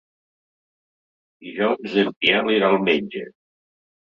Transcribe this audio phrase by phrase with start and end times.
[1.47, 3.25] Dijous en Biel irà al metge.